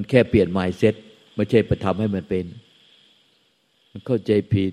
[0.00, 0.94] มันแค่เปลี่ยนไมเซ็ต
[1.36, 2.44] ไม่ใช่ไปทำให้มันเป็น
[3.92, 4.72] มันเข้าใจผิด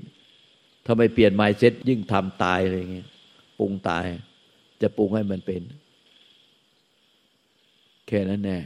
[0.85, 3.07] ถ้าไม่เปลี่ยนไมเซ็ตยิ่งทำตายอะไรเงี้ย
[3.59, 4.03] ปรุงตาย
[4.81, 5.61] จะปรุงให้มันเป็น
[8.07, 8.59] แค่นั้นแน่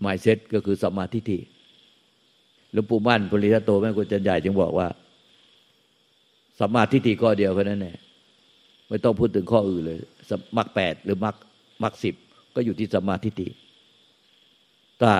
[0.00, 1.40] ไมเซ็ตก็คือสมาธิที่
[2.72, 4.88] หลวงปู่มั่นปริยัตโตแม่กุญจันใหญ่จึงบอกว่า
[6.60, 7.94] สมาธิที่ข้อเดียวแค่นั้นแน่
[8.88, 9.98] ไม่ต้องพูดถึงข้ออื่นเลย
[10.56, 11.34] มักแปดหรือมัก
[11.82, 12.14] มักสิบ
[12.54, 13.48] ก็อยู่ที่สมาธิติ
[15.00, 15.12] ถ้า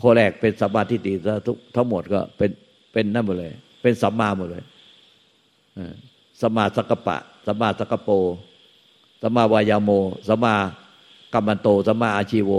[0.00, 1.12] ข้อแรกเป็นสัมาธิติ
[1.46, 2.50] ทุกทั้งหมดก็เป็น
[2.92, 4.64] เป็นนั่นหมดเลย เป็นสัมมาหมดเลย
[6.40, 8.10] สัมมาสักปะสัมมาสักโป
[9.22, 9.90] สัมมาวายาโม
[10.28, 10.54] สัมมา
[11.32, 12.50] กัมมันโตสัมมาอาชีโว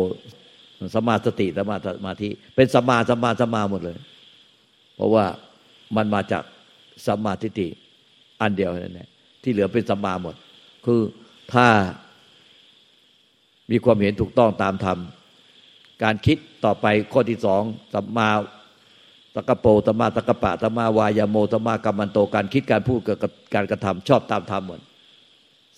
[0.93, 3.97] สัมมาสติสัมมาสมาธิเป็นสัมมาสัมมาสัมมาหมดเลย
[4.95, 5.25] เพราะว่า
[5.95, 6.43] มันมาจาก
[7.05, 7.67] สัมาธิติ
[8.41, 9.09] อันเดียวนั่นแหละ
[9.43, 10.35] ที่เหลือเป็นสัมมาหมด
[10.85, 11.01] คือ
[11.53, 11.67] ถ้า
[13.71, 14.97] มีความเห็นถูกต้องตามธรรม
[16.04, 17.62] การคิดต่อไปข้อที่สอง
[17.93, 18.29] สัมมา
[19.35, 24.82] ตะกะโปตมมาตะกะปะตมมาวายาโมตมมากรรมันโตการคิดการพูดกับการกระทำชอบตามธรรมหมด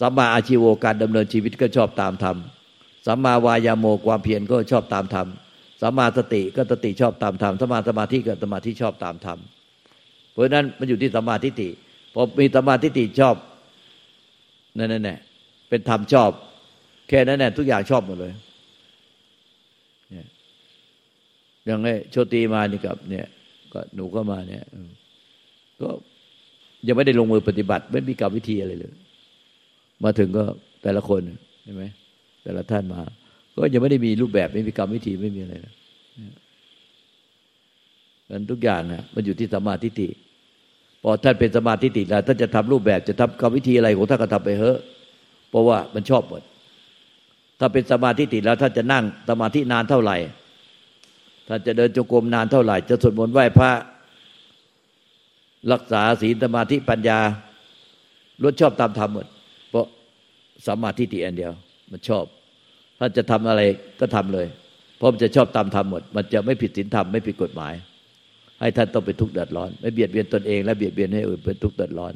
[0.01, 2.37] สัมมาอาชีโวการดำเนินชีวิตก็ชอบตามธรรม
[3.07, 5.27] สัมมาวายาโมความเพียรก็ชอบตามธรรม
[5.81, 9.39] สัมมาสติก็สติชอบตามธรรมสัมมาสมาธิก็สมาธิชอบตามธรรม
[10.31, 11.69] เพราะนั้นมันอยู่ที่สัมมาทิฏฐิ
[12.13, 13.35] พอมีสัมมาทิฏฐิชอบ
[14.77, 15.15] นั่นแน่
[15.69, 16.31] เป็นธรรมชอบ
[17.09, 18.33] แค่นั้นแหละทุกอย่างชอบหมดเลย
[21.67, 23.27] อย่างไอ้โชตีมานี่กับ เนี่ย
[23.73, 24.63] ก็หนูก็มาเนี่ย
[25.81, 25.89] ก็
[26.87, 28.93] ยังไม่ได้ลงมือปฏิบัติ ไม่มีกรรมวิธีอะไรเลย
[30.03, 30.43] มาถึงก็
[30.83, 31.21] แต่ละคน
[31.63, 31.83] ใช่ไหม
[32.43, 33.01] แต่ละท่านมา
[33.55, 35.73] ก็ยังไม่ได้มีรูปแบบไม่มีกรรมวิธีไม่มีอะไรนะ
[38.31, 40.07] นั้นทุกอย่างนะมันอยู่ที่สมาธิิ
[41.03, 44.79] พอท่านเป็นสมาธิิแล้วท่านจะทำรูปแบบจะทำกรรมวิธีอะไรของท่านก็ทำไปเถอะ
[45.49, 46.41] เพราะว่ามันชอบหมด
[47.59, 50.17] ถ้าเป็นสมาธิติแล้วท่านจะนั่งสมาธินานเท่าไหร่
[51.47, 53.71] ท่านจะเดินจงกรมนานเท่าไหร่ จะสวดมนต์ไหว้พระ
[55.71, 57.19] รักษาศีลสมาธิปัญญา
[58.41, 59.27] ล้วนชอบตามธรรมหมด
[59.69, 59.85] เพราะ
[60.67, 61.51] สมาธิติอันเดียว
[61.91, 62.25] มันชอบ
[62.99, 63.61] ท่านจะทำอะไร
[63.99, 64.47] ก็ทำเลย
[64.97, 67.73] เพราะมันจะชอบตามธรรมหมด มันจะไม่ผิดศีลธรรมไม่ผิดกฎหมาย
[68.59, 72.13] ให้ท่านต้องเป็นทุกข์เดือดร้อน ไม่เบียดเบียนตนเองและเบียดเบียนให้อื่นเป็นทุกข์เดือดร้อน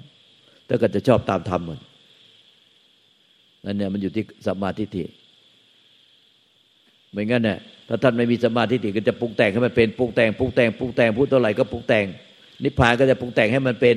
[0.68, 1.80] ถ้าก็จะชอบตามธรรมหมด
[3.66, 5.04] นั่นเนี่ยมันอยู่ที่สมาธิิ
[7.12, 7.58] ไม่งั้นเนี่ย
[7.94, 12.06] ถ้าท่านไม่มีสมาธิิก็จะปรุงแต่งให้มันเป็นปรุงแต่งปรุงแต่งปรุงแต่งพูดเท่าไหร่ก็ปรุงแต่ง
[12.64, 13.96] นิพพานก็จะปรุงแต่งให้มันเป็น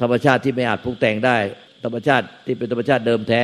[0.00, 1.36] ธรรมชาติที่ไม่อาจปรุงแต่งได้
[1.84, 3.42] ธรรมชาติที่เป็นธรรมชาติเดิมแท้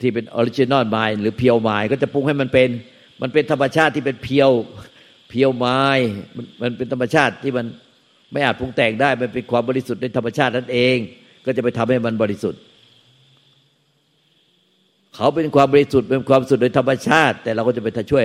[0.00, 2.68] ที่เป็น original mind หรือ pure mind ก็จะปรุงให้มันเป็น
[3.22, 4.50] มันเป็นธรรมชาติที่เป็นเพียว
[5.28, 5.66] เพียวไม
[5.96, 6.08] ล์
[6.62, 7.66] มันเป็นธรรมชาติที่มัน
[8.32, 10.96] ไม่อาจปรุงแต่งได้ มันเป็นความบริสุทธิ์ในธรรมชาตินั่นเอง
[11.44, 12.60] ก็จะไปทำให้มันบริสุทธิ์
[15.20, 18.24] เขาเป็นความบริสุทธิ์เป็นความสุดโดยธรรมชาติ แต่เราก็จะไปช่วย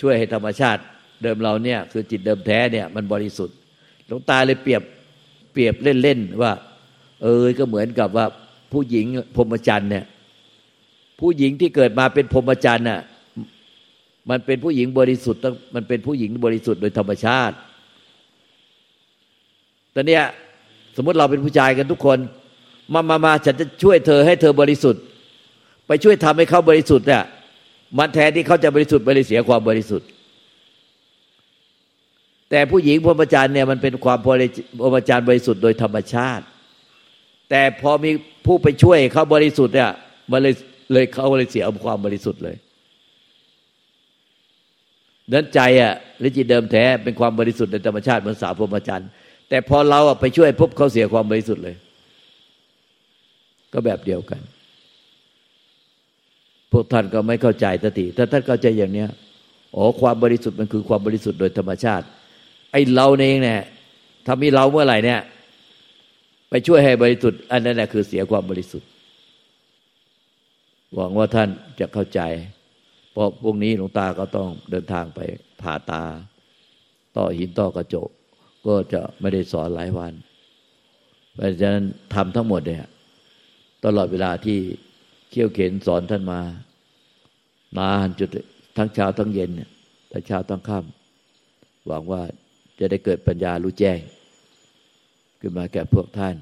[0.00, 0.80] ช่วยให้ธรรมชาติ
[1.22, 3.56] เดิมเราเนี่ยคือจิตเดิมแท้เนี่ยมันบริสุทธิ์
[4.06, 4.82] หลวงตาเลยเปรียบ
[5.52, 6.52] เปรียบเล่นๆว่า
[7.22, 8.26] เออก็เหมือนกับว่า
[8.72, 9.06] ผู้หญิง
[9.36, 10.04] พรหมจรรย์เนี่ย
[11.20, 13.00] ผู้หญิงที่เกิดมาเป็นพรหมจรรย์น่ะ
[14.30, 15.40] มันเป็นผู้หญิงบริสุทธิ์
[15.74, 17.56] มันเป็นผู้หญิงบริสุทธิ์โดยธรรมชาติ
[19.94, 20.24] ตอนเนี้ย
[20.96, 22.18] สมมติเราเป็นผู้ชายกันทุกคน
[22.92, 25.02] มามามาฉันจะช่วยเธอให้เธอบริสุทธิ์
[25.92, 27.22] ไปช่วยทำให้เขาบริสุทธิ์เนี่ย
[27.98, 30.08] มันแทนที่เขาจะบริสุทธิ์บริเสียความบริสุทธิ์
[32.50, 36.44] แต่ผู้หญิงพรหมจารย์เนี่ยมันเป็นความพรหมจารย์บริสุทธิ์โดยธรรมชาติ
[37.50, 38.10] แต่พอมี
[38.46, 39.90] ผู้ไปช่วยเขาบริสุทธิ์เนี่ย
[40.30, 40.54] มันเลย
[40.92, 42.56] เลยเขาเลยเสียความบริสุทธิ์เลย
[45.32, 49.08] นั้นใจอะหรือจิตเดิมแท้เป็นความบริสุทธิ์ในธรรมชาติเหมือนสาวพรหมจรรย์
[49.48, 51.76] แต่พอเราไปช่วยพบเขาเสียความบริสุทธิ์เลย
[53.72, 54.42] ก็แบบเดียวกัน
[56.72, 59.08] พวกท่านก็ไม่เข้าใจสติถ้าท่านเข้าใจอย่างเนี้ย
[59.76, 62.06] อ๋อความบริสุทธิ์มันคือความบริสุทธิ์โดยธรรมชาติ
[62.72, 63.60] ไอ้เราเองเนี่ย
[64.26, 65.20] ถ้ามีเราเมื่อไหร่เนี่ย
[66.50, 68.88] ไปช่วยให้บริสุทธิ์อันนั้นแหละคือเสียความบริสุทธิ์
[70.94, 71.48] หวังว่าท่าน
[71.80, 72.20] จะเข้าใจ
[73.12, 75.20] เพราะพรุ่งนี้หลวงตาก็ต้องเดินทางไป
[75.62, 76.02] ผ่าตา
[77.16, 78.08] ต่อหินต่อกระจก
[78.66, 80.12] ก็จะไม่ได้สอนหลายวัน
[81.34, 81.84] เพราะฉะนั้น
[82.14, 82.86] ทำทั้งหมดเนี่ย
[83.84, 84.58] ตลอดเวลาที่
[85.32, 86.40] เขี่ยวเข็นสอนท่านมา
[87.78, 88.28] นานจุด
[88.76, 89.50] ทั้งเช้าทั้งเย็น
[90.12, 92.22] ทั้งเช้าทั้งค่ำหวังว่า
[92.78, 93.98] จะได้เกิดปัญญารู้แจ้ง
[95.40, 96.36] ขึ้นมาแก่พวกท่าน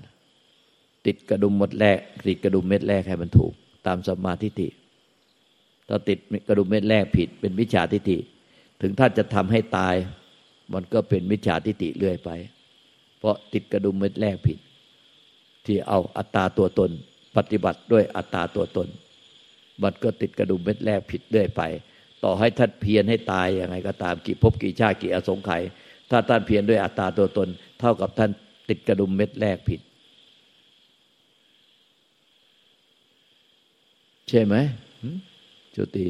[1.06, 1.98] ติดกระดุมมดแรก
[2.28, 3.52] ติดกระดุมเม็ดแรกให้มันถูก
[3.86, 4.68] ตามสมาธิิ
[5.88, 8.18] ถ้าติดกระดุมเม็ดแรกผิด เป็นมิจฉาทิฏฐิ
[8.82, 9.94] ถึงท่านจะทำให้ตาย
[10.72, 12.30] มันก็เป็นมิจฉาทิฏฐิเรื่อยไป
[13.18, 14.58] เพราะติดกระดุมเม็ดแรกผิด
[15.66, 16.90] ที่เอาอัตตาตัวตน
[17.36, 18.88] ปฏิบัติด้วยอัตตาตัวตน
[19.82, 21.62] มันก็ติดกระดุมเม็ดแรกผิดเรื่อยไป
[22.24, 25.62] ต่อให้ท่านเพียรให้ตายยังไงก็ตามกี่พบกี่ชาติกี่อสงไขย
[26.10, 27.48] ถ้าท่านเพียรด้วยอัตตาตัวตน
[27.80, 28.30] เท่ากับท่าน
[28.68, 29.80] ติดกระดุมเม็ดแรกผิด
[34.28, 34.54] ใช่ไหม
[35.74, 36.06] จุตี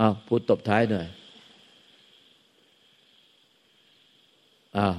[0.00, 1.06] อ้าวพูดตบท้ายหน่อย
[4.78, 4.94] อ้าว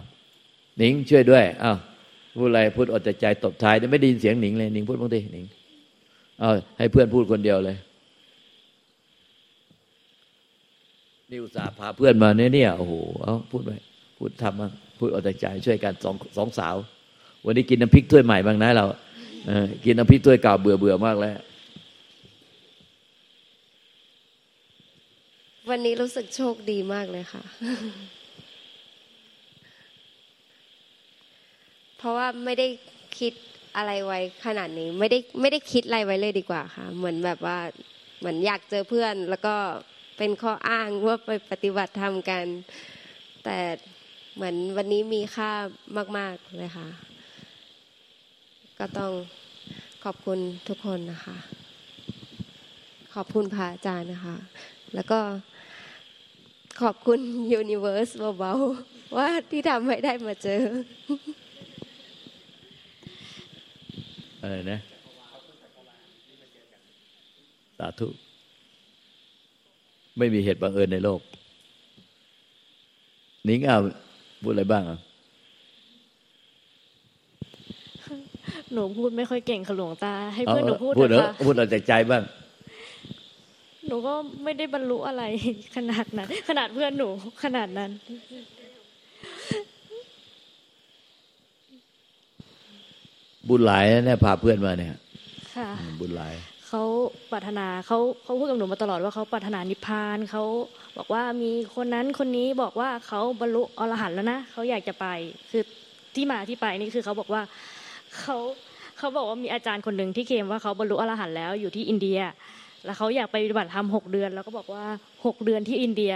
[0.77, 1.77] หนิงช่วยด้วยอ้าว
[2.35, 5.45] พูดอะไรพูดอดใจตบท้ายไม่ได้ยินเสียงหนิงเลยหนิงพูดบ้างดิหนิง
[6.39, 7.77] เอาให้เพื่อนพูดคนเดียวเลย
[11.31, 12.93] นิวสาพาเพื่อนมาเนี่ยเนี่ยโอ้โห
[13.23, 13.71] เอาพูดไป
[14.17, 16.75] พูดทำบ้างพูดอดใจช่วยกันสองสองสาว
[17.45, 18.85] วันนี้กินน้ำพริกถ้วยใหม่บ้างนะเรา
[19.47, 21.37] เออกินน้ำพริกถ้วยเก่าเบื่อเบื่อมากแล้ว
[25.69, 27.43] วันนี้รู้สึกโชคดีมากเลยค่ะ
[31.97, 32.67] เพราะว่าไม่ได้
[33.19, 33.33] คิด
[33.77, 37.57] อะไรไว้ขนาดนี้ ไม่ได้ไม่ได้คิดอะไรไว้เลยดีกว่าค่ะ เหมือนแบบว่า
[38.19, 39.55] เหมือนอยากเจอเพื่อน แล้วก็
[40.17, 42.45] เป็นข้ออ้างว่าไปปฏิบัติธรรมกัน
[43.43, 43.57] แต่
[44.35, 45.51] เหมือนวันนี้มีค่า
[46.17, 46.87] มาก ๆเลยค่ะ
[48.79, 49.11] ก็ต้อง
[50.03, 51.37] ขอบคุณทุกคนนะคะ
[53.15, 54.35] ขอบคุณพระอาจารย์นะคะ
[54.95, 55.19] แล้วก็
[56.81, 57.19] ขอบคุณ
[57.53, 58.09] ยูนิเวอร์ส
[58.39, 60.61] เบาๆว่าที่ทำให้ได้มาเจอ
[64.45, 64.79] อะไรนะ
[67.77, 68.07] สาธุ
[70.17, 71.21] ไม่มีเหตุบังเอิญในโลก
[73.47, 73.77] นิ้งเอา
[74.43, 74.99] พูดอะไรบ้างอะ
[78.73, 82.23] หนูพูดไม่ค่อยเก่งขหลวงตา ให้เพื่อนหนูพูดพูดเถอะพูดเอาจากใจบ้าง
[83.87, 84.13] หนูก็
[84.43, 85.23] ไม่ได้บรรลุอะไร
[85.75, 87.09] ขนาดนั้น ขนาดเพื่อนหนู
[87.43, 87.91] ขนาดนั้น
[93.49, 94.89] บุญหลายเนี่ยพาเพื่อนมาเนี่ย
[95.55, 95.69] ค่ะ
[96.01, 96.33] บุญหลาย
[96.67, 96.83] เขา
[97.31, 100.43] ปรารถนาเขาเขาพูดกับหนูมาตลอดว่าเขาปรารถนานิพพานเขา
[100.97, 105.05] บอกว่ามีคนนั้นคนนี้บอกว่าเขาบรรลุอรหันต์แล้วนะเขาอยากจะไป
[105.51, 105.63] คือ
[106.15, 107.41] ที่มาที่ไปนี่คือเขาบอกว่า
[108.19, 108.37] เขา
[108.97, 112.19] เขาบอกว่ามีอาจารย์คนหนึ่งที่เคมว่าเขาบรรลุอรหันต์แล้วอยู่ที่อินเดีย
[112.85, 114.83] แล้วเขาอยากไปปฏิบัติธรรมหกเดือน แล้วก็บอกว่า
[115.25, 116.13] หกเดือนที่อินเดีย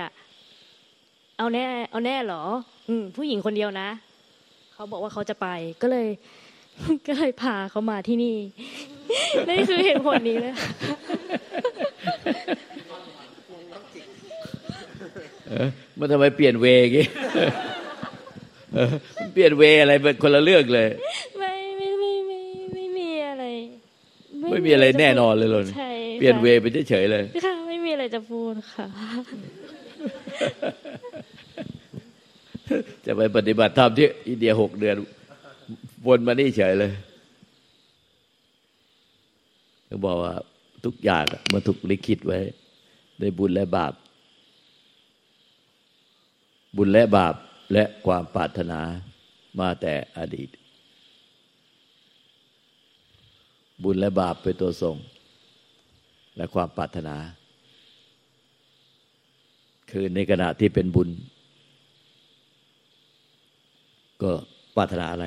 [1.38, 2.44] เอาแน่เอาแน่เหรอ
[2.88, 3.90] อืมผู้หญิงคนเดียวนะ
[4.74, 5.48] เขาบอกว่าเขาจะไป
[5.82, 6.08] ก็เลย
[7.08, 8.38] ก็เลยพาเขามาที่นี่
[9.50, 10.54] นี่คือเหตุผลนี้เลย
[16.00, 17.06] มันทำไมเปลี่ยนเวกี้
[19.34, 20.88] เปลี่ยนเวอะไรเป็นคนละเรื่องเลย
[21.40, 22.40] ไม่ไม่ไม่ไม่
[22.74, 23.46] ไม่มีอะไร
[24.52, 28.88] ไม่มีอะไรแน่นอนเลยเลยใช่เปลี่ยนเวไปเฉยๆเลยค่ะไม่มีอะไรจะพูดค่ะ
[33.06, 34.96] จะไปปฏิบัติธรรมที่อินเดียหกเดือน
[36.08, 36.94] วนมานี่เฉยเลย
[39.86, 40.34] เขาบอกว่า
[40.86, 41.24] ทุกอย่าง
[41.54, 42.40] มันถูกลิขิตไว้
[43.20, 43.94] ในบุญและบาป
[46.78, 47.36] บุญและบาป
[47.74, 48.80] และความปรารถนา
[49.60, 50.50] มาแต่อดีต
[53.84, 54.98] บุญและบาปเป็นตัวส่ง
[56.38, 57.16] และความปรารถนา
[59.92, 61.10] คือในขณะที่เป็นบุญ
[64.22, 64.32] ก็
[64.76, 65.26] ปรารถนาอะไร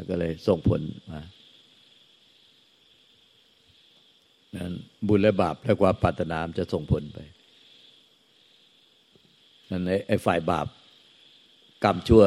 [0.00, 0.80] มันก็เลยส่งผล
[1.10, 1.20] มา
[4.56, 4.72] นั้น
[5.08, 7.18] บุญและบาปและความปรารถนาจะส่งผลไป
[9.70, 10.66] นั้นไอ้ฝ่ายบาป
[11.84, 12.24] กรรมชั่ว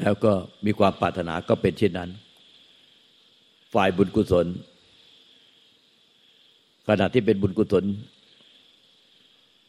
[0.00, 0.32] แล้วก็
[0.66, 2.10] มีความปรารถนาก็เป็นเช่นนั้น
[3.74, 4.46] ฝ่ายบุญกุศล
[6.88, 7.84] ขณะที่เป็นบุญกุศล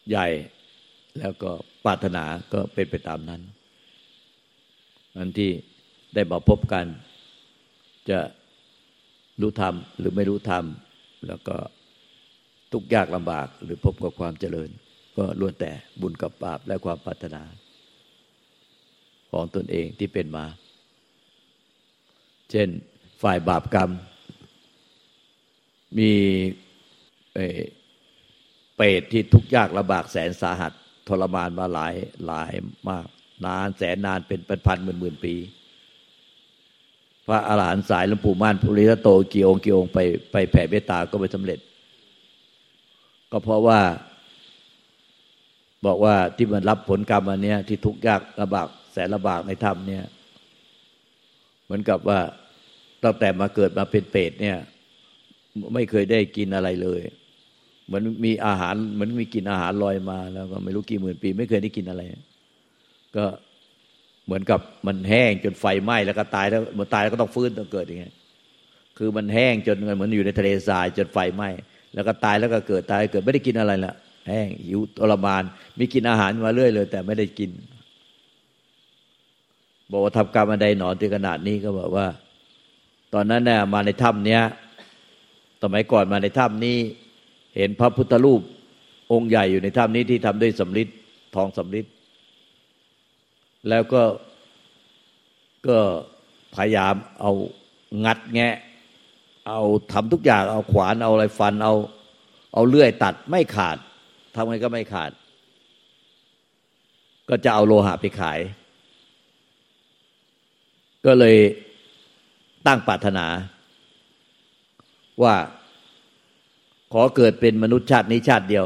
[0.10, 0.28] ใหญ่
[1.20, 1.52] แล้วก็
[1.86, 3.42] ปรารถนาก็เป็นไปตามนั้น
[5.18, 5.52] อันที่
[6.16, 6.86] ได้มาพบกัน
[8.10, 8.20] จะ
[9.42, 10.64] รู้ธรรมหรือไม่รู้ธรรม
[11.28, 11.56] แล้วก็
[12.72, 14.70] ทุกยากลำบากหรือพบกับความเจริญ
[15.18, 17.44] ก็ล้วนแต่บุญกับบาปและความปรารถนา
[19.32, 20.46] ของตนเองที่เป็นมา
[22.52, 22.70] เช่น
[23.22, 23.90] ฝ่ายบาปกรรม
[25.98, 26.12] มี
[28.76, 30.72] เปรตที่ทุกยากลำบากแสนสาหัส
[31.08, 31.94] ทรมานมาหลาย
[32.26, 32.52] หลาย
[32.90, 33.08] มาก
[33.46, 35.36] นานแสนนานเป็นพันพันหมื่นหมื่นปี
[37.28, 40.00] พระอาหารหันต์สายหลวงปู่ม่านภูริทัตโตกี่องค์กี่องค์ไป
[40.32, 41.60] ไปแผ่เมตตาก็ไม่สำเร็จ
[43.32, 43.80] ก็เพราะว่า
[45.86, 50.04] บอกว่าที่มันรับผลกรรมอันนี้ที่ทุกข์ยากลำบากแสนลำบากในธรรมเนี่ย
[51.66, 52.20] เหมือนกับว่า
[53.04, 54.58] ตั้งแต่มาเกิดมาเป็นเปรตเนี่ย
[55.74, 57.02] ไม่เคยได้กินอะไรเลย
[57.86, 62.02] เหมือนมีอาหารเหมือนมีกินอาหารลอยมาแล้วก็ไม่รู้กี่หมื่นปี ไม่เคยได้กินอะไร
[63.16, 63.26] ก็
[64.26, 68.14] เหมือนกับมันแห้งจนไฟไหม้แล้วก็ตายแล้วมันตายแล้วก็ต้องฟื้นต้องเกิดอย่างเงี้ย
[68.98, 71.50] คือมันแห้งจนเหมือนอยู่ในทะเลทรายจนไฟไหม้
[71.94, 73.94] แล้วก็ตายแล้วก็เกิดตายเกิดไม่ได้กินอะไรละ
[74.28, 75.44] แห้งหิวทรมาน
[75.78, 77.52] มีกินอาหารมาเรื่อยเลย แต่ไม่ได้กิน
[79.92, 82.08] บอกว่าทำกรรมอันใดหนอนถึงขนาดนี้ก็บอกว่า
[83.14, 84.42] ตอนนั้นเนี่ยมาในถ้ำเนี้ย
[85.64, 86.78] สมัยก่อนมาในถ้ำนี้
[87.56, 88.42] เห็นพระพุทธรูป
[89.14, 90.90] องค์ใหญ่อยู่ในถ้ำนี้ที่ทำด้วยสำริด
[91.36, 91.86] ทองสำริด
[93.70, 94.04] แล้วก็
[95.68, 95.78] ก็
[96.56, 97.32] พยายามเอา
[98.06, 98.56] งัดแงะ
[99.48, 101.74] เอาทำทุกอย่างเอาขวานเอาอะไรฟันเอา
[102.54, 103.78] เอาเลื่อยตัดไม่ขาด
[104.36, 105.12] ทำไงก็ไม่ขาด
[107.30, 108.40] ก็จะเอาโลหะไปขาย
[111.06, 111.38] ก็เลย
[112.68, 113.26] ตั้งปรารถนา
[115.24, 115.36] ว่า
[116.94, 118.66] ขอเกิดเป็นมนุษย์ชาตินี้ชาติเดียว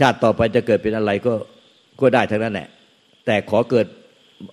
[0.00, 1.34] ชาติต่อไปจะเกิดเป็นอะไรก็
[2.00, 2.68] ก็ได้ทั้งนั้นแหละ
[3.26, 3.86] แต่ขอเกิด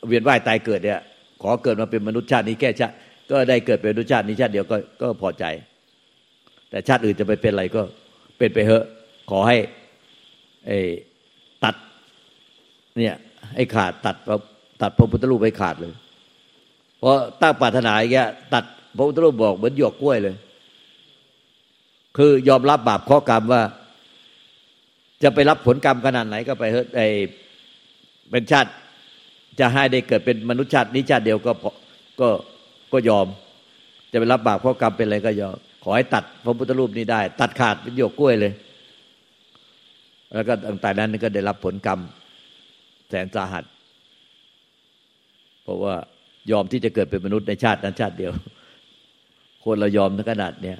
[0.07, 1.01] เวียนว่ายตายเกิดเนี่ย
[1.43, 2.95] ขอเกิดมาเป็นมนุษย์ชาตินี้แค่ชาติ
[3.31, 5.45] ก็ได้เกิดเป็นมนุษย์ชาตินี้ชาติเดียวก็ก็พอใจ
[6.69, 7.81] แต่ชาติอื่นจะไปเป็นอะไรก็
[8.37, 8.85] เป็นไปเถอะ
[9.29, 9.57] ขอให้
[10.67, 10.79] ไอ้
[11.63, 11.75] ตัด
[12.97, 13.15] เนี่ย
[13.55, 14.15] ให้ขาดตัด
[14.81, 15.93] ตัดพระพุทธรูปให้ขาดเลย
[16.99, 18.63] เพราะตั้งปรารถนาอย่างเงี้ยตัด
[18.97, 20.35] พระพุทธรูปบอกเหมือนหยวกกล้วยเลย
[22.17, 23.61] คือยอมรับบาปข้อกรรมว่า
[25.23, 27.01] จะไปรับผลกรรมขนาดไหนก็ไปเฮ้ไอ
[28.31, 28.71] เป็นชาติ
[29.59, 31.51] จะให้ได้เกิดเป็นมนุษย์ชาตินี้ชาติเดียวก็
[32.21, 32.29] ก็
[32.93, 33.27] ก็ยอม
[34.11, 38.53] จะไปรับบาปข้อกรรมเป็นอะไรก็ยอม ขอให้ตัดพระพุทธรูปนี้ได้ ตัดขาดเป็นหยกกล้วยเลย
[40.33, 41.99] แล้วก็ต่างๆนั้นก็ได้รับผลกรรม
[43.09, 43.63] แสนสาหัส
[45.63, 45.95] เพราะว่า
[46.51, 48.31] ยอมที่จะเกิดเป็นมนุษย์ในชาตินั้นชาติเดียว
[49.63, 50.77] คนเรายอมถึงขนาดเนี้ย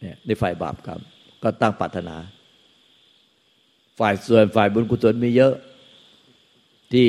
[0.00, 1.00] เนี่ยในฝ่ายบาปกรรม
[1.42, 2.16] ก็ตั้งปรารถนา
[3.98, 5.54] ฝ่ายส่วนฝ่ายบุญกุศลมีเยอะ
[6.92, 7.08] ที่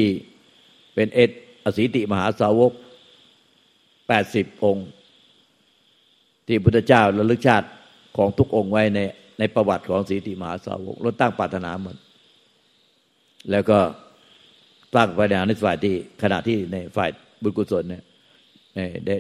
[0.94, 1.32] เป็นเอต
[1.64, 2.72] อสีติมหาสาวก
[4.08, 4.88] แปดสิบองค์
[6.48, 7.68] ที่พุทธเจ้าระลึกชาติ
[8.18, 9.00] ของทุกองค์ไว้ใน
[9.40, 11.98] ในประวัติของสีติมหาสาวกเราตั้งปรารถนาเหมด
[13.52, 13.80] แล้วก็
[14.96, 17.10] ตั้งปรารถนาในฝ่ายที่ขณะที่ในฝ่าย
[17.44, 18.04] บุญกุศลเนี่ย
[18.76, 19.12] ใน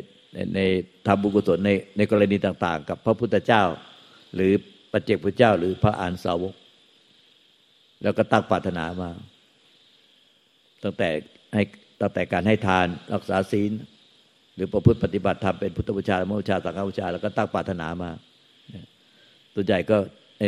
[0.55, 0.59] ใน
[1.07, 3.63] ทำบุญกุศลในในกรณีต่าง ๆ กับพระพุทธเจ้า
[4.35, 4.51] หรือ
[4.91, 6.53] ปัจเจกพุทธเจ้า หรือพระอานสาวก
[8.03, 9.09] แล้วก็ตั้งปรารถนามา
[10.83, 11.09] ตั้งแต่
[11.53, 11.63] ให้
[12.01, 13.71] ตั้งแต่การให้ทานรักษาศีล
[14.55, 18.09] หรือประพฤติปฏิบัติธรรมเป็นพุทธบูชาโมชาสังฆบูชา แล้วก็ตั้งปรารถนามา
[19.53, 19.97] ตัวใหญ่ก็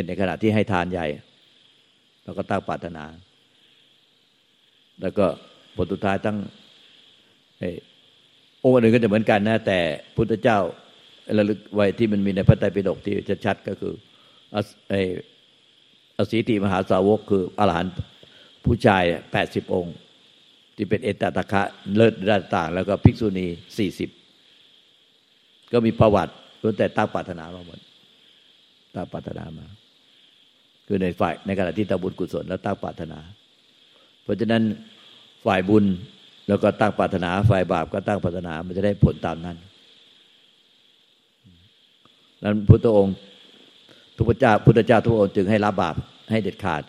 [0.06, 1.06] ในขณะที่ให้ทานใหญ่
[2.24, 3.04] เราก็ตั้งปรารถนา
[5.02, 5.26] แล้วก็
[5.76, 6.36] ผลสุดท้ายตั้ง
[8.62, 9.78] องค์อื่นก็จะเหมือนกันนะ แต่
[10.16, 10.58] พุทธเจ้า
[11.38, 13.14] ระลึกไว้ที่มันมีในพระไตรปิฎกที่
[13.46, 13.94] ชัดๆก็คือ
[14.54, 14.56] อ
[16.18, 17.94] อสีติมหาสาวกคืออรหันต์
[18.64, 19.94] ผู้ชายแปดสิบองค์
[20.82, 21.62] ที่เป็นเอตตะคะ
[21.96, 23.46] เลิศด้านต่าง แล้วก็ภิกษุณี
[23.78, 24.10] สี่สิบ
[25.72, 27.80] ก็มีประวัติล้วนแต่ตั้งปรารถนามาหมด
[28.94, 29.66] ตั้งปรารถนามา
[30.86, 33.18] คือในฝ่ายในขณะที่ตบุญกุศลแล้วตั้งปรารถนา
[34.22, 34.62] เพราะฉะนั้น
[35.46, 35.84] ฝ่ายบุญ
[36.48, 39.56] แล้วก็ตั้งปรารถนา ฝ่ายบาปก็ตั้งปรารถนา มันจะได้ผลตามนั้น
[42.42, 43.14] นั้นพุทธองค์
[44.16, 45.94] ทุกพระเจ้าพุทธเจ้าทุกองค์จึงให้ละบาป
[46.30, 46.82] ให้เด็ดขาด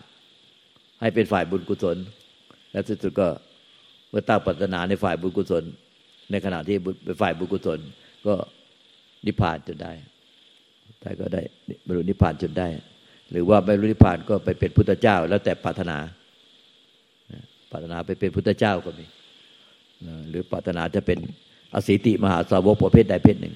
[1.00, 1.96] ให้เป็นฝ่ายบุญกุศล
[2.72, 3.28] และสุดก็
[4.14, 5.64] มื่อตั้งปรารถนาในฝ่ายบุญกุศล
[6.30, 7.78] ในขณะที่เป็นฝ่ายบุญกุศล
[8.26, 8.34] ก็
[9.26, 9.92] นิพพานจนได้
[11.00, 11.42] ใครก็ได้
[11.86, 12.68] บรรลุนิพพานจนได้
[13.30, 15.96] หรือว่าไม่รู้นิพพานก็ไปเป็นพุทธเจ้า แล้วแต่ปรารถนา
[17.70, 19.06] ปรารถนาไปเป็นพุทธเจ้าก็มี
[20.28, 21.18] หรือปรารถนาจะเป็น
[21.74, 23.54] อสีติมหาสาวกประเภทใดเพศหนึ่ง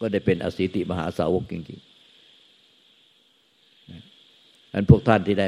[0.00, 1.86] ก็ได้เป็นอสีติมหาสาวกจริงๆ
[4.72, 5.46] อันพวกท่านที่ได้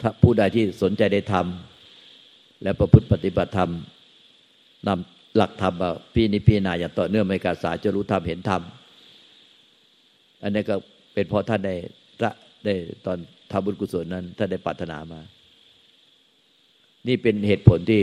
[0.00, 1.75] ถ้าผู้ใดที่สนใจได้ทำ
[2.62, 3.70] และประพฤติปฏิบัติธรรม
[4.88, 8.62] นำหลักธรรมมาพี่นิพี่นาอย่างต่อเนื่องไม่กาสาจะรู้ธรรมเห็นธรรม
[10.42, 10.76] อันนี้ก็
[11.14, 11.74] เป็นเพราะท่านได้
[12.64, 12.74] ได้
[13.06, 13.18] ตอน
[13.52, 15.20] ทำบุญกุศลนั้นท่านได้ปรารถนามา
[17.06, 18.02] นี่เป็นเหตุผลที่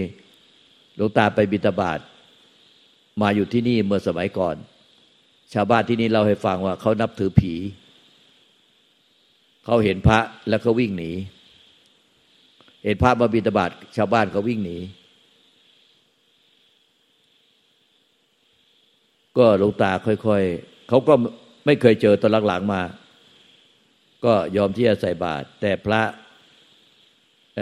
[0.95, 1.99] หลวงตาไปบิณฑบาต
[3.21, 4.55] มาอยู่ที่นี่เมื่อสมัยก่อน
[5.53, 7.53] ชาวบ้านที่นี่เราให้ฟังว่าเขานับถือผี
[9.65, 10.19] เขาเห็นพระ
[10.49, 11.11] แล้วเขาวิ่งหนี
[12.83, 14.77] เห็นพระมาบิณฑบาตชาวบ้านก็วิ่งหนี
[19.37, 21.13] ก็หลวงตาค่อยๆเขาก็
[21.65, 22.81] ไม่เคยเจอตอนหลังๆมา
[24.25, 26.01] ก็ยอมที่จะใส่บาตรแต่พระ
[27.55, 27.59] เ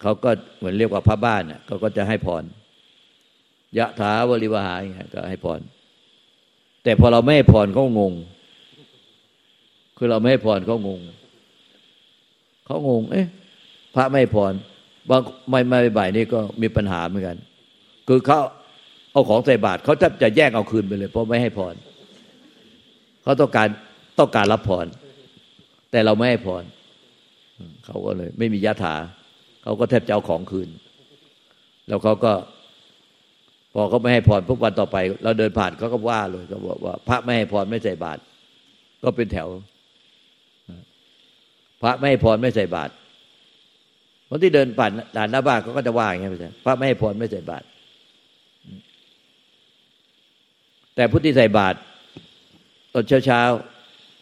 [0.00, 2.44] เขาก็เหมือนเรียกว่าพระบ้านเขาก็จะให้พร
[3.78, 4.82] ยะถาวริวหาย
[5.14, 5.60] ก็ให้พร
[6.84, 8.12] แต่พอเราไม่ให้พรเขางง
[9.96, 11.00] คือเราไม่ให้พรเขางง
[12.64, 13.26] เขางง เอ๊ะ
[13.94, 14.52] พระไม่พร
[15.10, 17.36] บางไม่ไม่บ่ายนี่ก็มีปัญหาเหมือนกัน
[18.08, 18.40] คือเขา
[19.12, 21.74] เอาของใส่บาตรเขาจะจะแย่งเอาคืนไปเลย เพราะไม่ให้พร
[23.22, 23.68] เขาต้องการ
[24.18, 24.86] ต้องการรับพร
[25.90, 26.64] แต่เราไม่ให้พร
[27.84, 28.94] เขาก็เลย ไม่มียะถา
[29.62, 30.68] เขาก็แทบจะเอาของคืน
[31.88, 32.32] แล้วเขาก็
[33.74, 38.20] พอเขาไม่ให้พรพวกวันต่อไป เราเดินผ่านเขาก็ว่าเลยเขาบอกว่า พระไม่ให้พรไม่ใส่บาตร
[39.02, 39.48] ก็เป็นแถว
[41.82, 42.92] พระไม่ให้พรไม่ใส่บาตร
[44.32, 47.64] คนที่เดินผ่านด่านหน้าบ้านเขาก็จะว่าอย่างนี้ไปพระไม่ให้พรไม่ใส่บาตร
[50.94, 51.76] แต่ผู้ที่ใส่บาตร
[52.92, 53.42] ตอนเช้า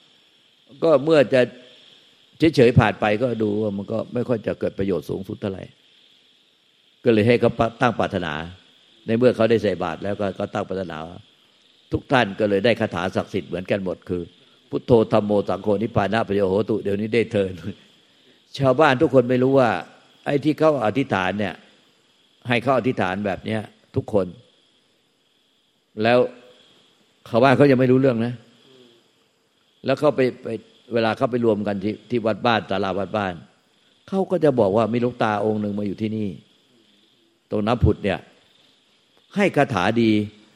[0.02, 1.40] ๆก็เมื่อจะ
[2.54, 5.64] เฉยๆผ่านไปก็ดูว่ามันก็ไม่ค่อยจะเกิดประโยชน์สูงสุดเท่าไหร่
[7.04, 7.50] ก็เลยให้เขา
[7.80, 8.32] ตั้งปรารถนา
[9.06, 10.96] ในเมื่อเขาได้ใส่บาตรแล้วก็ตั้งปรารถนา
[11.92, 14.22] ทุกท่านก็เลยได้คาถาศักดิ์สิทธิ์เหมือนกันหมดคือ
[14.70, 17.52] พุทโธธรรมโมสังโฆนิพพานะปโยโหตุเดี๋ยวนี้ได้เทิน
[18.58, 19.70] ชาวบ้านทุกคนไม่รู้ว่า
[20.28, 21.54] ไอ้ที่เขาอธิษฐานเนี่ย
[22.49, 23.61] ให้เขาอธิษฐานแบบเนี้ย
[23.97, 24.26] ทุกคน
[26.02, 26.18] แล้ว
[27.28, 28.35] ชาวบ้าเขายังไม่รู้เรื่องนะ
[29.87, 30.49] แล้วเขาไปไป
[30.92, 33.35] เวลาเขาไปรวมกันที่ที่วัดบ้านตาลาวัดบ้าน
[34.08, 36.28] เขาก็จะบอกว่ามีลูกตาองค์หนึ่งมาอยู่ที่นี่
[37.50, 38.18] ตรงน้ำผุดเนี่ย
[39.37, 40.11] ให้คาถาดี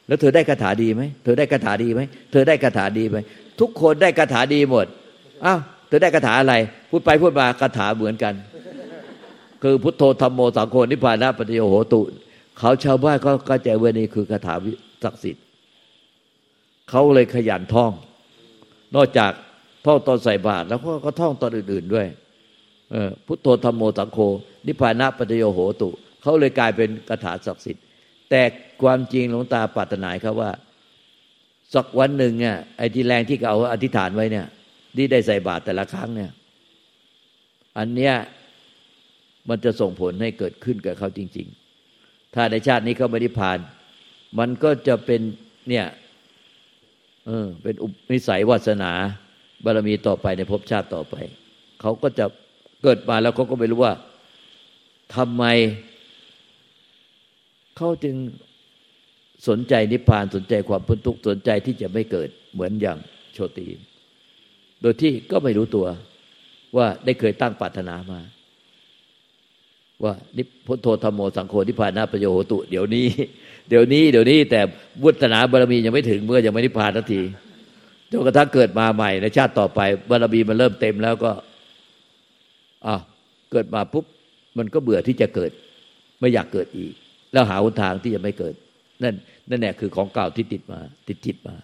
[0.07, 2.01] แล้วเธอได้คาถาดีไหมเธอได้คาถาดีไหม
[2.31, 3.17] เธอได้คาถาดีไหม
[3.59, 4.85] ทุกคนได้คาถาดีหมด
[5.45, 6.55] อ้าวเธอได้คาถาอะไร
[6.89, 8.33] พูดไปพูดมาคาถาเหมือนกัน
[9.63, 12.01] คือพุทโธธรรมโมสังโฆนิพพานะปฏิโยโหตุ
[12.57, 14.55] เขาชาวบ้านเขาก็ใจว่านี่คือคาถา
[15.03, 15.43] ศักดิ์สิทธิ์
[16.89, 17.91] เขาเลยขยันท่อง
[18.95, 19.31] นอกจาก
[19.85, 22.07] ท่องตอนใส่บาตรแล้วก็ท่องตอนอื่น ๆด้วย
[22.91, 24.19] เออพุทโธธรรมโมสังโฆ
[24.67, 25.89] นิพพานะปฏิโยโหตุ
[26.21, 27.83] เขาเลยกลายเป็นคาถาศักดิ์สิทธิ์
[28.29, 28.41] แต่
[28.81, 30.51] ความจริงหลวงตาปรารถนาครับว่า
[31.73, 34.45] สักวันหนึ่งเนี่ยไอ้ที่แรงที่เขาอธิษฐานไว้เนี่ย
[34.97, 36.31] ที่ได้ใส่บาตรแต่ละครั้งเนี่ย
[37.77, 38.13] อันเนี้ย
[39.49, 41.47] มันจะส่งผลให้เกิดขึ้นกับเขาจริง
[41.91, 43.59] ๆ ถ้าในชาตินี้เขาไม่ได้ผ่าน
[44.39, 45.21] มันก็จะเป็น
[45.69, 45.85] เนี่ย
[47.27, 48.91] เออเป็นอุปนิสัยวาสนา
[49.63, 51.15] บารมีต่อไปในภพชาติต่อไป
[51.81, 52.25] เขาก็จะ
[52.83, 53.93] เกิดมาแล้วเขาก็ไม่รู้ว่า
[55.15, 55.43] ทำไม
[57.77, 58.15] เขาจึง
[59.47, 62.97] สนใจนิพพานสนใจความพ้นทุกข์สนใจที่จะไม่เกิดเหมือนอย่าง
[63.33, 63.67] โชตี
[64.81, 65.87] โดยที่ก็ไม่รู้ตัว
[66.77, 68.19] ว่าได้เคยตั้งปรารถนามา
[70.03, 73.07] ว่านิพุทโธธรรมโมสังโฆนิพพานาประโยชน์ตุ เดี๋ยวนี้
[73.69, 74.61] เดี๋ยวนี้เดี๋ยวนี้แต่
[75.03, 77.21] วุฒนาบารมียังไม่ถึงเมื่อยังไม่นิพพานทันที
[78.11, 81.31] จนกระทั่งเกิดมาใหม่ในชาติต่อไปบารมีมันเริ่มเต็มแล้วก็
[82.87, 82.95] อะ
[83.51, 84.05] เกิดมาปุ๊บ
[84.57, 85.51] มันก็เบื่อที่จะเกิด
[86.19, 86.93] ไม่อยากเกิดอีก
[87.33, 88.53] แล้วหาหนทางที่จะไม่เกิด
[89.03, 89.15] นั่น
[89.49, 91.55] นั่นแหละคือของเก่าที่ติดมา ติดจิตมา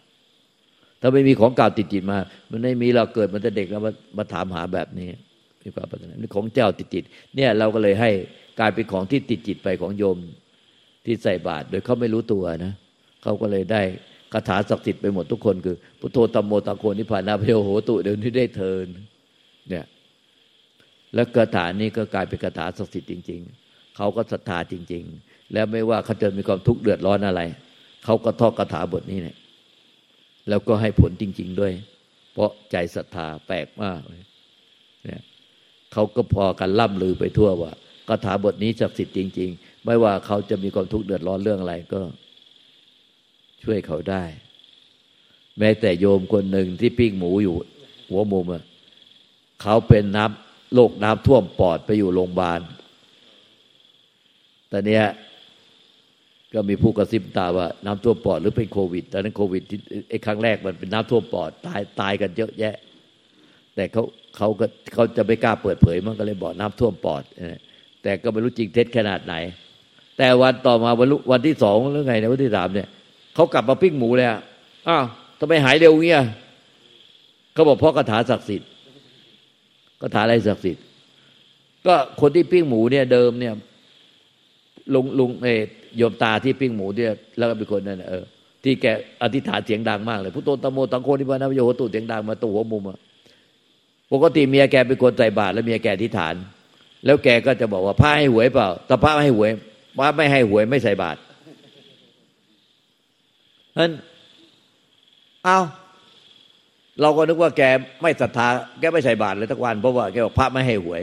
[1.02, 2.18] ถ้าไม่มีของเก่าติดจิตมา
[2.52, 5.10] มันไม่มีเราเกิดมันจะเด็กแล้วมามาถามหาแบบนี้
[5.64, 7.04] มีความปรารถนานี่ของเจ้าติดจิต
[7.36, 8.12] เนี่ยเราก็เลยให้
[8.60, 10.18] กลายเป็นของที่ติดจิตไปของโยม
[11.06, 12.74] ที่ใส่บาตรโดยเขาไม่รู้ตัวนะ
[13.24, 13.82] เขาก็เลยได้
[14.34, 18.86] คาถาศักดิ์สิทธิ์ไปหมดทุกคนคือพุทโธตัมโมตังโคนิพานาเพโหตุเดี๋ยวนี้ได้เทิน
[19.70, 19.86] เนี่ย
[21.14, 27.42] แล้วคาถานี้ก็กลายเป็นคาถาศักดิ์สิทธิ์จริง ๆเขาก็ศรัทธาจริง ๆ แล้วไม่ว่าเขาจะมีความทุกข์เดือดร้อนอะไร
[28.06, 29.38] เขาก็ท่องคาถาบทนี้เนี่ย
[30.50, 31.74] แล้วก็ให้ผลจริง ๆ ด้วย
[32.34, 34.22] เพราะใจศรัทธาแปลกมากเลย
[35.94, 37.72] เขาก็พอกันล่ำลือไปทั่วว่า
[38.08, 42.02] คาถาบทนี้ศักดิ์สิทธิ์จริง ๆ ไม่ว่าเขาจะมีความทุกข์เดือดร้อนเรื่องอะไรก็
[43.64, 44.24] ช่วยเขาได้
[45.60, 47.56] แม้แต่โยมคนหนึ่งที่ปิ้งหมูอยู่
[48.10, 48.64] หัวมุมอะ
[49.62, 52.60] เขาเป็นน้ำโรคน้ำท่วมปอดไปอยู่โรงพยาบาล
[54.70, 55.06] แต่เนี้ย
[56.54, 62.76] ก็มีผู้กระซิบตาว่าน้ำท่วมปอดหรือเป็นโควิดตอนนั้นโควิดที่ไอ้ครั้งแรกมันเป็นน้ำท่วมปอด ตายตายกันเยอะแยะ
[63.76, 64.04] แต่เขา
[64.38, 67.24] เขาก็เขาจะไม่กล้าเปิดเผยมันก็เลยบอกน้ำท่วมปอด
[68.04, 69.36] แต่ก็ไม่รู้จริงเท็จขนาดไหน
[70.18, 72.88] แต่วันต่อมาวันวันที่สองหรือไงนะวันที่สามเนี่ย
[73.36, 74.28] เขากลับมาปิ้งหมูเลย
[74.88, 75.06] อ้าว
[75.40, 76.24] ทำไมหายเร็วเงี้ย
[77.54, 78.70] เขาบอกเพราะคาถาศักดิ์สิทธิ์
[80.02, 80.84] คาถาอะไรศักดิ์สิทธิ์
[81.88, 83.54] ก็คนที่ปิ้งหมูเนี่ยเดิมเนี่ย
[84.94, 85.48] ลุงลุงเอ
[85.98, 88.24] โยมตาที่ปิ้งหมูเนี่ยแล้วก็เป็นคนนั่นเออ
[88.64, 88.86] ที่แก
[89.24, 92.98] อธิษฐานเสียงดังมากเลยพุทโธตโมตังโคนิพานะโยโหตุเสียงดังมาตัวหัวมุมอะ
[94.14, 96.34] ปกติเมียแกเป็นคนใส่บาตรแล้วเมียแกอธิษฐาน
[97.06, 99.52] แล้วแกก็จะบอกว่าพระให้หวยเปล่าแต่พระไม่ให้หวย
[100.00, 101.20] พระไม่ให้หวยไม่ใส่บาตร
[103.80, 103.92] นั้น
[105.46, 105.60] เอา
[107.02, 107.62] เราก็นึกว่าแก
[108.02, 108.48] ไม่ศรัทธา
[108.80, 111.02] แกไม่ใส่บาตรเลยทุกวัน เพราะว่าแกบอกพระไม่ให้หวย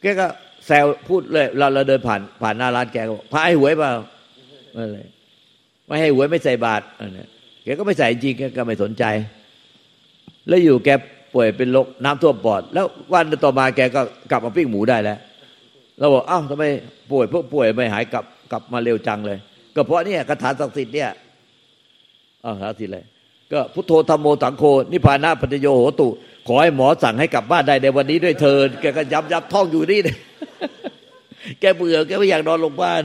[0.00, 0.26] แกก็
[0.66, 3.90] แซวพูดเลย เราเราเดินผ่านผ่านหน้าร้านแกก็บอกพระให้หวยเปล่า
[4.76, 4.98] อะไร
[5.86, 7.24] ไม่ให้หวยไม่ใส่บาตรอันนี้
[7.64, 9.04] แกก็ไม่ใส่จริงแกก็ไม่สนใจ
[10.48, 10.88] แล้วอยู่แก
[11.34, 15.18] ป่วยเป็นโรคน้ำท่วมปอด แล้ววันต่อมาแกก็กลับมาปิ้งหมูได้แล้ว
[15.98, 16.64] เราบอกอ้าวทำไม
[17.10, 19.38] ป่วยพวกป่วยไม่หายกลับกลับมาเร็วจังเลย
[19.74, 21.10] ก็เพราะเนี่ยคาถาศักดิ์สิทธิ์เนี่ย
[22.44, 23.04] อ้าวคาถาศักดิ์สิทธิ์เลย
[23.52, 24.62] ก็พุทโธธรรมโมสังโฆ
[24.92, 26.08] นิพพานะปัญโยโหตุ
[26.46, 30.16] ขอให้หมอสั่งให้กลับบ้านได้ในวันนี้ด้วยเธอแกก็ย้ำย้ำท่องอยู่นี่เลย
[31.60, 33.02] แกเบื่อแกไม่อยากนอนโรงพยาบาล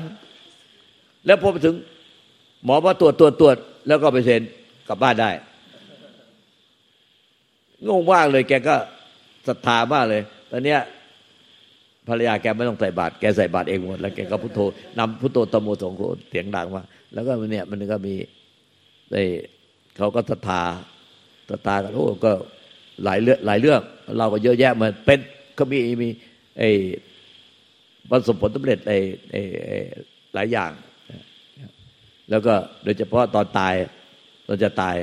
[1.25, 1.75] แล้วพอไปถึง
[2.65, 3.55] หมอมาตรวจตรวจตรวจ
[3.87, 4.41] แล้วก็ไปเซ็น
[4.87, 5.29] กลับบ้านได้
[7.87, 8.75] งงมากเลย แกก็
[9.47, 10.79] ศรัทธามากเลย ตอนเนี้ย
[12.07, 14.59] ภรรยาแกไม่ต้องใส่บาตรแกใส่บาตรเองหมด แล้วแกก็พุทโธ
[14.99, 18.15] นำพุทโธตโมสงโฆเสียงดังมาแล้วก็เนี่ยมันก็มี
[19.11, 19.21] ได้
[19.97, 20.61] เขาก็ศรัทธา
[21.49, 22.31] ศรัทธากันโอ้ก็
[23.03, 23.81] หลายเรื่องหลายเรื่อง
[24.17, 25.19] เราก็เยอะแยะมันเป็น
[25.57, 26.09] ก็มีมี
[26.59, 26.69] ไอ้
[28.09, 28.97] ประสบผลสำเร็จไอ้
[29.31, 29.41] ไอ้
[30.33, 30.71] หลายอย่าง
[32.29, 33.73] แล้วก็โดยเฉพาะตอนตาย
[34.47, 34.95] ตอนจะตาย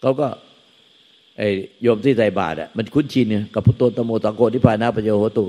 [0.00, 0.28] เขาก็
[1.38, 1.48] ไอ้
[1.82, 5.46] โยมที่ใส่บาตรอะมันคุ้นชินเนี่ยกับพุทโธตโมสังโฆที่พานาปโยโหตุ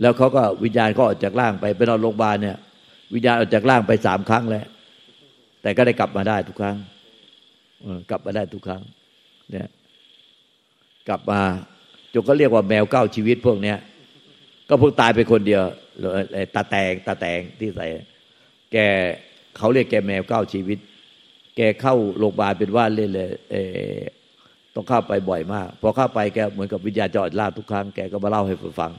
[0.00, 2.56] แล้วเขาก็วิญญาณก็ออกจากร่างไปไปนอนโรงพยาบาลเนี่ย
[3.14, 4.66] วิญญาณออกจากร่างไปสามครั้งแล้ว
[5.62, 6.76] แต่ก็ได้กลับมาได้ทุกครั้ง
[8.10, 8.82] กลับมาได้ทุกครั้ง
[9.50, 9.68] เนี่ย
[11.08, 11.40] กลับมา
[12.12, 13.78] จนก็เรียกว่าแมวเก้าชีวิตพวกเนี้ย
[14.68, 15.62] ก็เพิ่งตายไปคนเดียว
[16.54, 17.86] ตาแตงตาแตงที่ใส่
[18.72, 18.76] แก
[19.56, 20.78] เขาเรียกแกแมวเก้าชีวิต
[21.56, 23.56] แกเข้าโรงพยาบาลเป็นว่าเล่นเลยเอ
[24.76, 28.92] ต้องเข้าไปบ่อยมาก พอเข้าไปแกเหมือนกับวิญญาณจอดล่าทุกครั้งแกก็มาเล่าให้ฟัง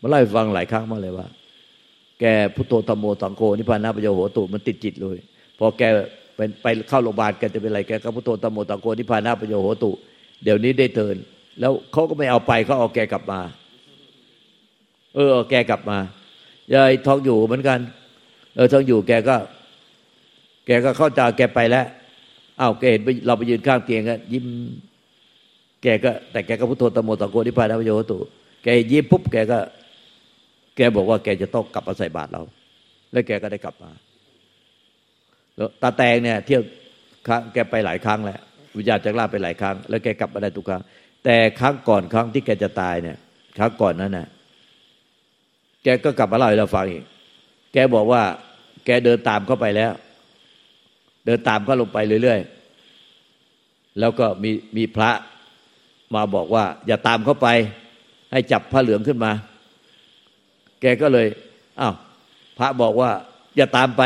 [0.00, 1.26] มาเล่าให้ฟังหลายครั้งมาเลยว่า
[2.20, 5.16] แกพุทโธธรรมโมสังโฆนิพพานะปโยโหตุมันติดจิตเลย
[5.58, 5.82] พอแก
[6.36, 9.90] เป็นไปเข้าโรงพยาบาลแกจะเป็นอะไรแกก็พุทโธธรรมโมสังโฆนิพพานะปโยโหตุ
[10.44, 11.16] เดี๋ยวนี้ได้เตือน
[11.60, 13.40] แล้วเขาก็ไม่เอาไปเขาเอาแกกลับมา
[15.14, 15.98] เออแกกลับมา
[16.74, 17.78] ยายทองอยู่เหมือนกัน
[18.54, 19.36] เออทองอยู่แกก็
[20.66, 21.86] แกก็เข้าใจแกไปแล้ว
[22.60, 24.46] อ้าวแกเห็นเราไปยืนข้างเตียงกันยิ้ม
[25.86, 28.18] แกก็แต่แกก็พุทโธตโมสังโฆนิพพานะโยตุ
[28.62, 29.58] แกยิ้มปุ๊บแกก็
[30.76, 32.42] แกบอกว่าแกจะต้องกลับมาใส่บาตรเรา
[33.12, 33.90] แล้วแกก็ได้กลับมา
[35.56, 36.62] แล้วตาแตงเนี่ยเที่ยว
[37.26, 38.40] ครั้งแกไปหลายครั้งแล้ว
[38.76, 40.82] วิญญาณจากลาไปหลายครั้ง แล้วแกกลับมาได้ทุกครั้ง
[41.24, 43.16] แต่ครั้งก่อนครั้งที่แกจะตายเนี่ย
[43.58, 44.26] ครั้งก่อนนั้นน่ะ
[45.82, 47.04] แกก็กลับมาเล่าให้เราฟังอีก
[47.72, 48.22] แกบอกว่า
[48.84, 49.92] แกเดินตามเข้าไปแล้ว
[51.26, 55.10] เดินตามเขาลงไปเรื่อยๆ แล้วก็มีมีพระ
[56.14, 57.48] มาบอกว่า อย่าตามเข้าไป
[58.32, 59.32] ให้จับผ้าเหลืองขึ้นมา
[60.80, 61.26] แกก็เลย
[61.80, 61.94] อ้าว
[62.58, 63.10] พระบอกว่า
[63.56, 64.02] อย่าตามไป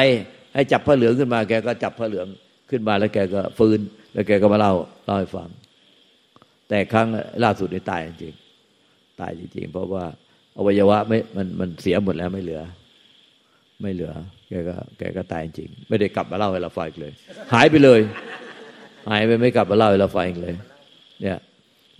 [0.54, 2.26] ให้จับผ้าเหลืองขึ้นมา แกก็จับผ้าเหลือง
[2.70, 3.78] ขึ้นมาแล้วแกก็ฟื้น
[4.12, 4.72] แล้วแกก็มาเล่า
[5.04, 5.48] เล่าให้ฟัง
[6.68, 7.06] แต่ครั้ง
[7.44, 8.34] ล่าสุดนี่ตายจริง
[9.20, 10.04] ตายจริงๆเพราะว่า
[10.56, 12.62] อวัยวะไม่มันมันเสียหมดแล้วไม่เหลือ
[13.82, 14.12] ไม่เหลือ
[14.48, 17.12] แกก็ แกก็ตายจริง ไม่ได้กลับมาเล่าให้เราฟังเลย
[17.52, 18.00] หายไปเลย
[19.08, 20.54] หายไปไม่กลับมาเล่าให้เราฟังเลย
[21.22, 21.38] เนี่ย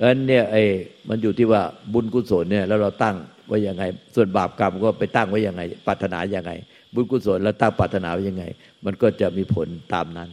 [0.00, 0.62] เพราะฉะนั้นเนี่ยไอ้
[1.08, 3.16] มันอยู่ที่ว่าบุญกุศลเนี่ยแล้วเราตั้ง
[3.48, 3.84] ไว้ยังไง
[4.14, 6.52] ส่วนบาปกรรมก็ไปตั้งไว้ยังไงปรารถนายังไง
[6.94, 8.44] บุญกุศลแล้วตั้งปรารถนาไว้ยังไง
[8.84, 10.30] มันก็จะมีผลตามนั้น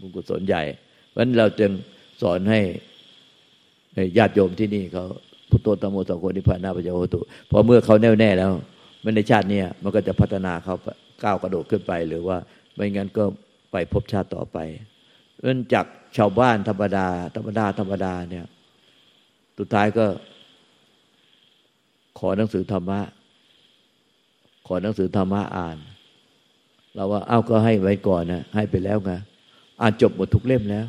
[0.00, 0.62] บุญกุศลใหญ่
[1.08, 1.70] เพราะฉะนั้นเราจึง
[2.22, 2.60] สอนให้
[4.18, 5.04] ญาติโยมที่นี่เขา
[5.50, 8.52] พุทโธตโมสังโฆนิพพานาปัญญาโหตุพอเมื่อเขาแน่วแน่แล้ว
[9.04, 10.74] มันในชาตินี้มันก็จะพัฒนาเขา
[11.22, 12.36] ก้าวกระโดดขึ้นไป หรือว่า
[12.74, 13.24] ไม่งั้นก็
[13.72, 14.58] ไปพบชาติต่อไป
[15.42, 15.86] เนื่องจาก
[16.16, 18.44] ชาวบ้านธรรมดา ธรรมดาธรรมดาเนี่ย
[19.58, 20.06] สุดท้ายก็
[22.18, 23.00] ขอหนังสือธรรมะ
[24.66, 25.76] ขอหนังสือธรรมะอ่าน
[26.94, 29.12] เราว่าเอ้าก็ให้ไว้ก่อนนะให้ไปแล้วไง
[29.80, 30.86] อ่านจบหมดทุกเล่มแล้ว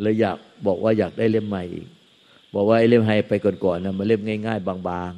[0.00, 1.86] เลยอยากบอกว่าอยากได้เล่มใหม่อีก
[2.54, 3.32] บอกว่าไอ้เล่มให้ไป
[3.64, 5.12] ก่อนๆนะมันเล่มง่าย ๆ บาง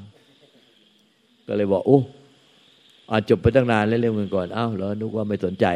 [0.71, 2.01] ๆ ก็เลยบอกโอ้
[3.11, 5.67] อ่านจบไปตั้งนานแล้วเล่มก่อนเอ้าเหรอนึกว่าไม่สนใจ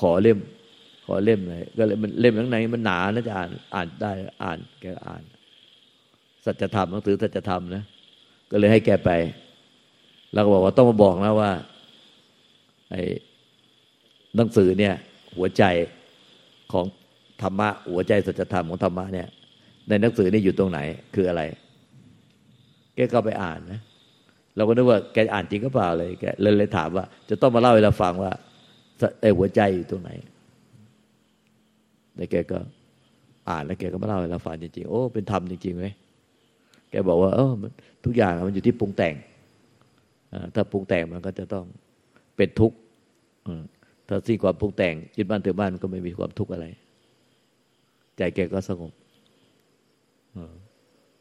[0.00, 0.38] ขอเล่ม
[1.10, 5.22] ขอเล่มเลยก็เลยมันเล่มข้างในมันหนานะจะอ่านอ่านได้อ่านแกอ่าน
[6.44, 7.82] สัจธรรมหนังสือสัจธรรมนะ
[8.50, 9.10] ก็เลยให้แกไป
[10.32, 11.50] เราก็บอกว่าต้องมาบอกนะว่า
[12.90, 13.02] ไอ้
[14.36, 14.94] หนังสือเนี่ย
[15.36, 15.62] หัวใจ
[16.72, 16.86] ของ
[17.42, 19.28] ธรรมะหัวใจสัจธรรมของธรรมะเนี่ย
[19.88, 20.78] ในหนังสือนี่อยู่ตรงไหน
[21.14, 21.42] คืออะไร
[22.94, 23.80] แกก็ไปอ่านนะ
[24.56, 28.32] เราก็นึกว่าแกอ่านจริงก็เปล่าเลยแกเลยเลยถามว่า จะต้องมาเล่าให้เราฟังว่า
[29.20, 30.10] ไอ้หัวใจอยู่ตรงไหน
[32.18, 32.58] แต่แกก็
[33.48, 35.86] อ่านแล้วแกก็มาเล่าให้เราฟังจริงๆ โอ้ เป็นธรรมจริงๆไหม
[36.90, 37.52] แกบอกว่าเออ
[38.04, 39.14] ทุกอย่างมันอยู่ที่ปรุงแต่ง
[40.54, 41.64] ถ้าปรุงแต่งมันก็จะต้อง
[42.36, 42.76] เป็นทุกข์
[44.08, 46.66] ถ้าสิ้นความปรุงแต่งยึดบ้านถือบ้านก็ไม่มีความทุกข์อะไร
[48.16, 48.92] ใจแกก็สงบ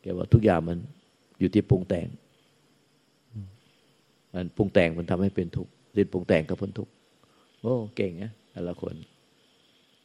[0.02, 0.78] แกว่าทุกอย่างมัน
[1.40, 2.08] อยู่ที่ปรุงแต่ง
[4.34, 6.92] มันปรุงแต่งมันทำให้เป็นทุกข์สิ้นปรุงแต่งก็พ้นทุกข์
[7.62, 8.96] โอ้ เก่งนะแต่ละคน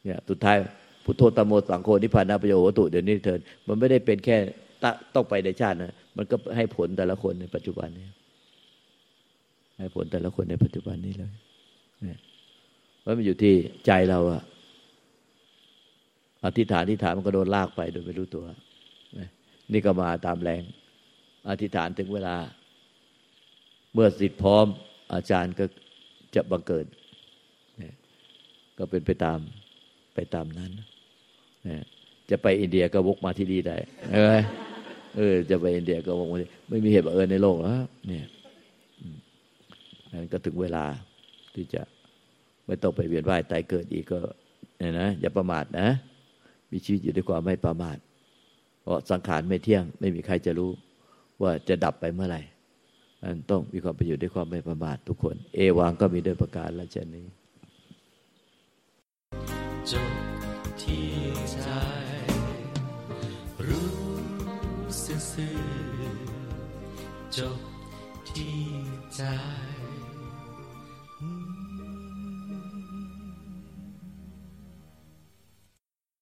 [0.02, 0.57] เนี่ยสุดท้าย
[1.05, 4.37] พุทโธตโมสังโฆนิพพานาประโยชน์ตุเดี๋ยวนี้เถิดมันไม่ได้เป็นแค่
[5.15, 8.07] ต้องไปในชาตินะมันก็ให้ผลแต่ละคนในปัจจุบันนี้
[9.79, 11.33] ให้ผลแต่ละคนในปัจจุบันนี้เลย
[12.03, 12.19] เนี่ย
[13.05, 13.55] ว่ามันอยู่ที่
[13.87, 14.43] ใจเราอะ
[16.45, 18.45] อธิษฐานอธิษฐานมันก็โดนลากไปโดยไม่รู้ตัว
[19.73, 20.62] นี่ก็มาตามแรง
[21.49, 22.37] อธิษฐานถึงเวลา
[23.95, 24.67] เมื่อสิทธิ์พร้อม
[25.15, 25.65] อาจารย์ก็
[26.35, 26.87] จะบังเกิด
[28.79, 29.38] ก็เป็นไปตาม
[30.15, 30.73] ไปตามนั้น
[32.31, 33.77] จะไปอินเดียก็วกมาที่ดีได้
[34.12, 34.38] เออ
[35.16, 37.75] เออ จะไปอินเดียก็วกมาที่ไม่มีเหตุบังเอิญในโลกแล้ว
[38.07, 38.27] เนี่ย
[40.12, 40.85] นั้นก็ถึงเวลา
[41.55, 41.83] ที่จะ
[42.66, 44.18] ไม่ต้องไปเวียนว่ายตายเกิดอีกก็
[44.79, 45.88] เนี่ยนะอย่าประมาทนะ
[46.70, 47.96] มีชีวิตอยู่ด้วยความไม่ประมาท
[48.83, 50.70] เพราะสังขารไม่เที่ยง ไม่มีใครจะรู้
[51.42, 52.40] ว่าจะดับไปเมื่อไหร่
[53.22, 57.27] มันต้องมีความประโยชน์ด้วยความไม่ประมาททุกคน เอวังก็มีด้วยประการละเช่นนี้
[67.38, 67.59] จบ
[68.29, 68.61] ที่
[69.14, 69.21] ใจ